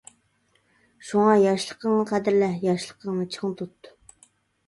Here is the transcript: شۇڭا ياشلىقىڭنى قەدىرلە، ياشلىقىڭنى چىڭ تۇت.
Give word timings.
شۇڭا 1.09 1.33
ياشلىقىڭنى 1.41 2.07
قەدىرلە، 2.13 2.49
ياشلىقىڭنى 2.69 3.27
چىڭ 3.35 3.53
تۇت. 3.61 3.91